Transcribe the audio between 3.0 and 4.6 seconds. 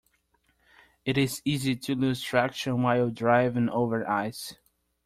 driving over ice.